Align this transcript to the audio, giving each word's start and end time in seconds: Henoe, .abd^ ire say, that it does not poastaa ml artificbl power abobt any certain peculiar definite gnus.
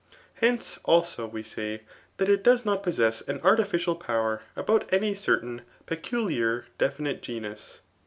Henoe, 0.41 0.57
.abd^ 0.57 1.35
ire 1.35 1.43
say, 1.43 1.81
that 2.17 2.27
it 2.27 2.43
does 2.43 2.65
not 2.65 2.81
poastaa 2.81 3.23
ml 3.25 3.39
artificbl 3.41 3.99
power 3.99 4.41
abobt 4.57 4.91
any 4.91 5.13
certain 5.13 5.61
peculiar 5.85 6.65
definite 6.79 7.21
gnus. 7.21 7.81